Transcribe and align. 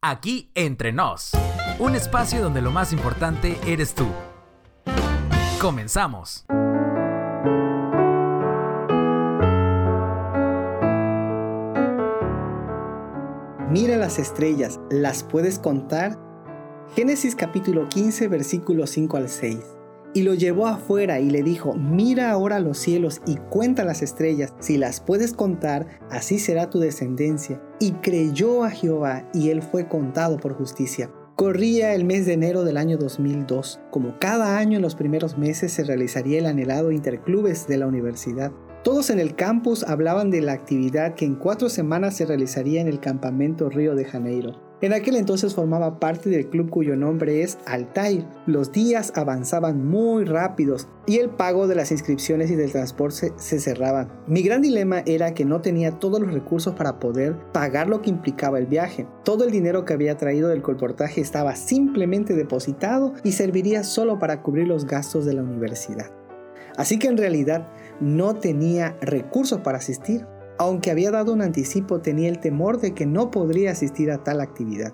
Aquí 0.00 0.52
entre 0.54 0.92
nos, 0.92 1.32
un 1.80 1.96
espacio 1.96 2.40
donde 2.40 2.62
lo 2.62 2.70
más 2.70 2.92
importante 2.92 3.58
eres 3.66 3.96
tú. 3.96 4.06
Comenzamos. 5.60 6.44
Mira 13.68 13.96
las 13.96 14.20
estrellas, 14.20 14.78
¿las 14.88 15.24
puedes 15.24 15.58
contar? 15.58 16.16
Génesis 16.94 17.34
capítulo 17.34 17.88
15 17.88 18.28
versículos 18.28 18.90
5 18.90 19.16
al 19.16 19.28
6 19.28 19.77
y 20.14 20.22
lo 20.22 20.34
llevó 20.34 20.66
afuera 20.66 21.20
y 21.20 21.30
le 21.30 21.42
dijo, 21.42 21.74
mira 21.74 22.30
ahora 22.30 22.60
los 22.60 22.78
cielos 22.78 23.20
y 23.26 23.36
cuenta 23.36 23.84
las 23.84 24.02
estrellas, 24.02 24.54
si 24.58 24.78
las 24.78 25.00
puedes 25.00 25.32
contar, 25.32 25.86
así 26.10 26.38
será 26.38 26.70
tu 26.70 26.78
descendencia. 26.78 27.60
Y 27.80 27.92
creyó 27.92 28.64
a 28.64 28.70
Jehová 28.70 29.28
y 29.32 29.50
él 29.50 29.62
fue 29.62 29.88
contado 29.88 30.38
por 30.38 30.54
justicia. 30.54 31.10
Corría 31.36 31.94
el 31.94 32.04
mes 32.04 32.26
de 32.26 32.32
enero 32.32 32.64
del 32.64 32.76
año 32.76 32.96
2002. 32.96 33.80
Como 33.92 34.18
cada 34.18 34.58
año 34.58 34.76
en 34.76 34.82
los 34.82 34.96
primeros 34.96 35.38
meses 35.38 35.72
se 35.72 35.84
realizaría 35.84 36.40
el 36.40 36.46
anhelado 36.46 36.90
interclubes 36.90 37.68
de 37.68 37.76
la 37.76 37.86
universidad. 37.86 38.50
Todos 38.82 39.10
en 39.10 39.20
el 39.20 39.36
campus 39.36 39.84
hablaban 39.84 40.30
de 40.30 40.40
la 40.40 40.52
actividad 40.52 41.14
que 41.14 41.26
en 41.26 41.36
cuatro 41.36 41.68
semanas 41.68 42.16
se 42.16 42.26
realizaría 42.26 42.80
en 42.80 42.88
el 42.88 42.98
campamento 42.98 43.70
Río 43.70 43.94
de 43.94 44.04
Janeiro. 44.04 44.67
En 44.80 44.92
aquel 44.92 45.16
entonces 45.16 45.56
formaba 45.56 45.98
parte 45.98 46.30
del 46.30 46.48
club 46.48 46.70
cuyo 46.70 46.94
nombre 46.94 47.42
es 47.42 47.58
Altair. 47.66 48.24
Los 48.46 48.70
días 48.70 49.12
avanzaban 49.16 49.84
muy 49.84 50.24
rápidos 50.24 50.86
y 51.04 51.18
el 51.18 51.30
pago 51.30 51.66
de 51.66 51.74
las 51.74 51.90
inscripciones 51.90 52.48
y 52.52 52.54
del 52.54 52.70
transporte 52.70 53.32
se 53.36 53.58
cerraban. 53.58 54.08
Mi 54.28 54.42
gran 54.42 54.62
dilema 54.62 55.02
era 55.04 55.34
que 55.34 55.44
no 55.44 55.60
tenía 55.60 55.98
todos 55.98 56.20
los 56.20 56.32
recursos 56.32 56.76
para 56.76 57.00
poder 57.00 57.34
pagar 57.50 57.88
lo 57.88 58.02
que 58.02 58.10
implicaba 58.10 58.60
el 58.60 58.66
viaje. 58.66 59.08
Todo 59.24 59.42
el 59.42 59.50
dinero 59.50 59.84
que 59.84 59.94
había 59.94 60.16
traído 60.16 60.48
del 60.48 60.62
colportaje 60.62 61.20
estaba 61.20 61.56
simplemente 61.56 62.34
depositado 62.34 63.14
y 63.24 63.32
serviría 63.32 63.82
solo 63.82 64.20
para 64.20 64.42
cubrir 64.42 64.68
los 64.68 64.86
gastos 64.86 65.26
de 65.26 65.34
la 65.34 65.42
universidad. 65.42 66.12
Así 66.76 67.00
que 67.00 67.08
en 67.08 67.16
realidad 67.16 67.66
no 68.00 68.36
tenía 68.36 68.94
recursos 69.00 69.60
para 69.62 69.78
asistir. 69.78 70.24
Aunque 70.58 70.90
había 70.90 71.12
dado 71.12 71.32
un 71.32 71.40
anticipo, 71.40 72.00
tenía 72.00 72.28
el 72.28 72.40
temor 72.40 72.80
de 72.80 72.92
que 72.92 73.06
no 73.06 73.30
podría 73.30 73.70
asistir 73.70 74.10
a 74.10 74.24
tal 74.24 74.40
actividad. 74.40 74.92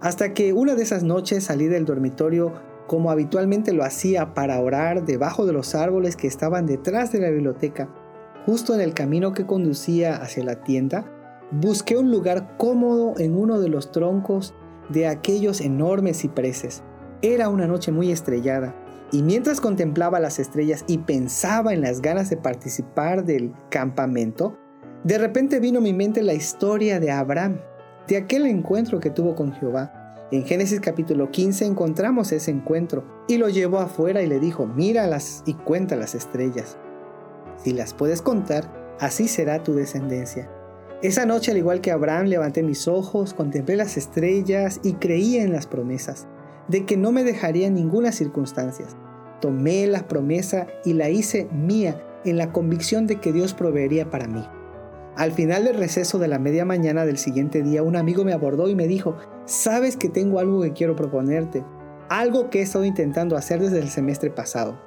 Hasta 0.00 0.32
que 0.32 0.52
una 0.52 0.74
de 0.74 0.82
esas 0.82 1.02
noches 1.02 1.44
salí 1.44 1.66
del 1.66 1.84
dormitorio 1.84 2.52
como 2.86 3.10
habitualmente 3.10 3.72
lo 3.72 3.84
hacía 3.84 4.34
para 4.34 4.60
orar 4.60 5.04
debajo 5.04 5.46
de 5.46 5.52
los 5.52 5.74
árboles 5.74 6.16
que 6.16 6.26
estaban 6.26 6.66
detrás 6.66 7.12
de 7.12 7.20
la 7.20 7.30
biblioteca, 7.30 7.88
justo 8.46 8.74
en 8.74 8.80
el 8.80 8.94
camino 8.94 9.32
que 9.32 9.46
conducía 9.46 10.16
hacia 10.16 10.44
la 10.44 10.62
tienda, 10.62 11.04
busqué 11.50 11.96
un 11.96 12.10
lugar 12.10 12.56
cómodo 12.58 13.14
en 13.18 13.36
uno 13.36 13.60
de 13.60 13.68
los 13.68 13.92
troncos 13.92 14.54
de 14.90 15.06
aquellos 15.06 15.60
enormes 15.60 16.18
cipreses. 16.20 16.82
Era 17.22 17.48
una 17.48 17.66
noche 17.66 17.90
muy 17.90 18.10
estrellada, 18.10 18.74
y 19.12 19.22
mientras 19.22 19.60
contemplaba 19.60 20.20
las 20.20 20.38
estrellas 20.38 20.84
y 20.86 20.98
pensaba 20.98 21.72
en 21.72 21.80
las 21.80 22.02
ganas 22.02 22.28
de 22.28 22.36
participar 22.36 23.24
del 23.24 23.54
campamento, 23.70 24.58
de 25.04 25.18
repente 25.18 25.60
vino 25.60 25.80
a 25.80 25.82
mi 25.82 25.92
mente 25.92 26.22
la 26.22 26.32
historia 26.32 26.98
de 26.98 27.10
Abraham, 27.10 27.60
de 28.08 28.16
aquel 28.16 28.46
encuentro 28.46 29.00
que 29.00 29.10
tuvo 29.10 29.34
con 29.34 29.52
Jehová. 29.52 30.26
En 30.32 30.46
Génesis 30.46 30.80
capítulo 30.80 31.30
15 31.30 31.66
encontramos 31.66 32.32
ese 32.32 32.50
encuentro 32.50 33.04
y 33.28 33.36
lo 33.36 33.50
llevó 33.50 33.80
afuera 33.80 34.22
y 34.22 34.26
le 34.26 34.40
dijo, 34.40 34.66
míralas 34.66 35.42
y 35.44 35.52
cuenta 35.52 35.94
las 35.94 36.14
estrellas. 36.14 36.78
Si 37.62 37.74
las 37.74 37.92
puedes 37.92 38.22
contar, 38.22 38.96
así 38.98 39.28
será 39.28 39.62
tu 39.62 39.74
descendencia. 39.74 40.50
Esa 41.02 41.26
noche, 41.26 41.50
al 41.50 41.58
igual 41.58 41.82
que 41.82 41.90
Abraham, 41.90 42.28
levanté 42.28 42.62
mis 42.62 42.88
ojos, 42.88 43.34
contemplé 43.34 43.76
las 43.76 43.98
estrellas 43.98 44.80
y 44.82 44.94
creí 44.94 45.36
en 45.36 45.52
las 45.52 45.66
promesas, 45.66 46.26
de 46.68 46.86
que 46.86 46.96
no 46.96 47.12
me 47.12 47.24
dejaría 47.24 47.66
en 47.66 47.74
ninguna 47.74 48.10
circunstancia. 48.10 48.86
Tomé 49.42 49.86
la 49.86 50.08
promesa 50.08 50.66
y 50.82 50.94
la 50.94 51.10
hice 51.10 51.46
mía 51.52 52.02
en 52.24 52.38
la 52.38 52.52
convicción 52.52 53.06
de 53.06 53.16
que 53.20 53.34
Dios 53.34 53.52
proveería 53.52 54.08
para 54.08 54.28
mí. 54.28 54.42
Al 55.16 55.30
final 55.30 55.64
del 55.64 55.76
receso 55.76 56.18
de 56.18 56.26
la 56.26 56.40
media 56.40 56.64
mañana 56.64 57.06
del 57.06 57.18
siguiente 57.18 57.62
día, 57.62 57.84
un 57.84 57.94
amigo 57.94 58.24
me 58.24 58.32
abordó 58.32 58.68
y 58.68 58.74
me 58.74 58.88
dijo, 58.88 59.16
sabes 59.44 59.96
que 59.96 60.08
tengo 60.08 60.40
algo 60.40 60.62
que 60.62 60.72
quiero 60.72 60.96
proponerte, 60.96 61.64
algo 62.08 62.50
que 62.50 62.58
he 62.58 62.62
estado 62.62 62.84
intentando 62.84 63.36
hacer 63.36 63.60
desde 63.60 63.78
el 63.78 63.90
semestre 63.90 64.30
pasado. 64.30 64.80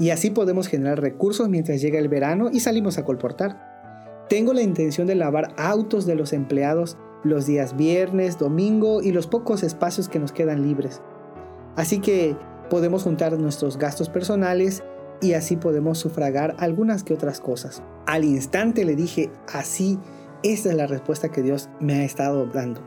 Y 0.00 0.10
así 0.10 0.30
podemos 0.30 0.66
generar 0.66 1.00
recursos 1.00 1.48
mientras 1.48 1.80
llega 1.80 2.00
el 2.00 2.08
verano 2.08 2.50
y 2.52 2.60
salimos 2.60 2.98
a 2.98 3.04
colportar. 3.04 4.26
Tengo 4.28 4.52
la 4.52 4.62
intención 4.62 5.06
de 5.06 5.14
lavar 5.14 5.54
autos 5.56 6.04
de 6.04 6.16
los 6.16 6.32
empleados 6.32 6.96
los 7.22 7.46
días 7.46 7.76
viernes, 7.76 8.38
domingo 8.38 9.02
y 9.02 9.12
los 9.12 9.26
pocos 9.26 9.62
espacios 9.62 10.08
que 10.08 10.18
nos 10.18 10.32
quedan 10.32 10.62
libres. 10.62 11.00
Así 11.76 12.00
que 12.00 12.36
podemos 12.70 13.02
juntar 13.02 13.38
nuestros 13.38 13.76
gastos 13.76 14.08
personales 14.08 14.82
y 15.20 15.34
así 15.34 15.56
podemos 15.56 15.98
sufragar 15.98 16.54
algunas 16.58 17.04
que 17.04 17.14
otras 17.14 17.40
cosas. 17.40 17.82
Al 18.06 18.24
instante 18.24 18.84
le 18.84 18.96
dije, 18.96 19.30
así, 19.52 19.98
esta 20.42 20.70
es 20.70 20.74
la 20.74 20.86
respuesta 20.86 21.30
que 21.30 21.42
Dios 21.42 21.68
me 21.80 21.94
ha 21.94 22.04
estado 22.04 22.46
dando. 22.46 22.82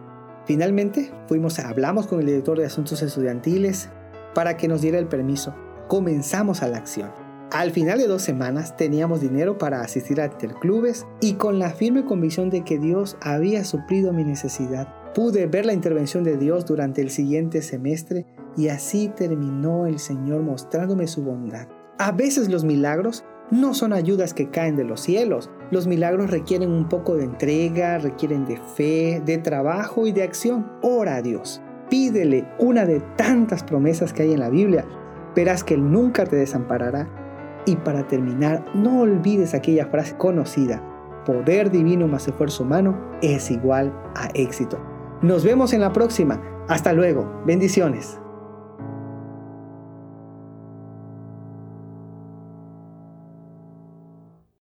Finalmente, 0.46 1.12
fuimos, 1.28 1.60
hablamos 1.60 2.08
con 2.08 2.20
el 2.20 2.26
director 2.26 2.58
de 2.58 2.66
asuntos 2.66 3.02
estudiantiles 3.02 3.90
para 4.34 4.58
que 4.58 4.68
nos 4.68 4.82
diera 4.82 5.00
el 5.00 5.08
permiso. 5.08 5.56
Comenzamos 5.88 6.62
a 6.64 6.68
la 6.68 6.78
acción. 6.78 7.12
Al 7.52 7.72
final 7.72 8.00
de 8.00 8.08
dos 8.08 8.24
semanas 8.24 8.76
teníamos 8.76 9.22
dinero 9.22 9.60
para 9.60 9.82
asistir 9.82 10.20
a 10.20 10.26
interclubes 10.26 11.06
y 11.22 11.34
con 11.34 11.60
la 11.60 11.70
firme 11.70 12.04
convicción 12.04 12.50
de 12.50 12.64
que 12.64 12.80
Dios 12.80 13.16
había 13.22 13.64
suplido 13.64 14.12
mi 14.12 14.24
necesidad, 14.24 14.88
pude 15.14 15.46
ver 15.46 15.68
la 15.68 15.74
intervención 15.74 16.24
de 16.24 16.36
Dios 16.36 16.66
durante 16.66 17.02
el 17.02 17.12
siguiente 17.12 17.62
semestre 17.62 18.26
y 18.58 18.70
así 18.70 19.08
terminó 19.16 19.86
el 19.86 20.00
Señor 20.00 20.42
mostrándome 20.42 21.06
su 21.06 21.24
bondad. 21.24 21.68
A 22.00 22.12
veces 22.12 22.50
los 22.50 22.64
milagros 22.64 23.24
no 23.52 23.76
son 23.76 23.94
ayudas 23.94 24.34
que 24.34 24.50
caen 24.50 24.76
de 24.76 24.84
los 24.84 25.02
cielos. 25.02 25.52
Los 25.70 25.86
milagros 25.86 26.32
requieren 26.32 26.72
un 26.72 26.90
poco 26.90 27.16
de 27.16 27.24
entrega, 27.24 28.00
requieren 28.00 28.46
de 28.46 28.58
fe, 28.58 29.22
de 29.24 29.38
trabajo 29.38 30.08
y 30.08 30.12
de 30.12 30.24
acción. 30.24 30.72
Ora 30.82 31.18
a 31.18 31.22
Dios. 31.22 31.62
Pídele 31.90 32.48
una 32.58 32.86
de 32.86 33.00
tantas 33.16 33.64
promesas 33.64 34.12
que 34.12 34.24
hay 34.24 34.34
en 34.34 34.40
la 34.40 34.50
Biblia. 34.50 34.86
Verás 35.36 35.64
que 35.64 35.76
Él 35.76 35.92
nunca 35.92 36.26
te 36.26 36.36
desamparará. 36.36 37.08
Y 37.66 37.76
para 37.76 38.08
terminar, 38.08 38.66
no 38.74 39.02
olvides 39.02 39.54
aquella 39.54 39.86
frase 39.86 40.18
conocida. 40.18 40.82
Poder 41.26 41.70
divino 41.70 42.08
más 42.08 42.28
esfuerzo 42.28 42.64
humano 42.64 43.00
es 43.22 43.52
igual 43.52 43.94
a 44.16 44.30
éxito. 44.34 44.80
Nos 45.22 45.44
vemos 45.44 45.74
en 45.74 45.82
la 45.82 45.94
próxima. 45.94 46.42
Hasta 46.68 46.92
luego. 46.92 47.42
Bendiciones. 47.46 48.20